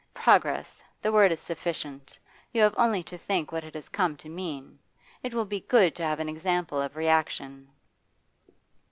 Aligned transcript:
Progress 0.15 0.83
the 0.99 1.11
word 1.11 1.31
is 1.31 1.39
sufficient; 1.39 2.17
you 2.51 2.59
have 2.63 2.73
only 2.75 3.03
to 3.03 3.19
think 3.19 3.51
what 3.51 3.63
it 3.63 3.75
has 3.75 3.87
come 3.87 4.17
to 4.17 4.29
mean. 4.29 4.79
It 5.21 5.31
will 5.31 5.45
be 5.45 5.59
good 5.61 5.93
to 5.93 6.03
have 6.03 6.19
an 6.19 6.27
example 6.27 6.81
of 6.81 6.95
reaction. 6.95 7.69